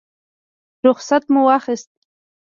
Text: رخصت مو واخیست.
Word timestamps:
رخصت 0.85 1.23
مو 1.33 1.41
واخیست. 1.47 1.89